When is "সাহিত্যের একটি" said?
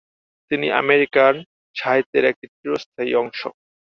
1.75-2.45